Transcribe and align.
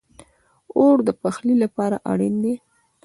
اور 0.77 0.95
د 1.07 1.09
پخلی 1.21 1.55
لپاره 1.63 1.97
اړین 2.11 2.35
دی 2.43 2.53